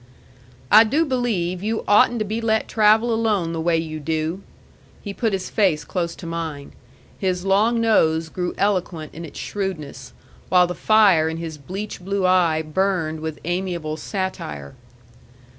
[0.71, 4.41] "I do believe you'd oughtn't to be let travel alone the way you do."
[5.03, 6.71] He put his face close to mine.
[7.19, 10.13] His long nose grew eloquent in its shrewdness,
[10.49, 14.73] while the fire in his bleached blue eye burned with amiable satire.